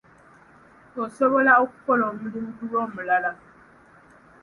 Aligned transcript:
Osobola 1.03 1.51
okukola 1.63 2.03
omulimu 2.11 2.49
ku 2.57 2.63
lw'omulala. 2.69 3.31